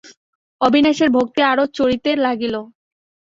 অবিনাশের 0.61 1.09
ভক্তি 1.09 1.41
আরো 1.43 1.63
চড়িতে 1.73 2.11
লাগিল। 2.17 2.55